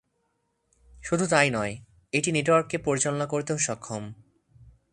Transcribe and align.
শুধু 1.03 1.27
তা-ই 1.27 1.49
নয়, 1.49 1.77
এটি 2.13 2.31
নেটওয়ার্ককে 2.31 2.77
পরিচালনা 2.77 3.25
করতেও 3.25 3.57
সক্ষম। 3.57 4.13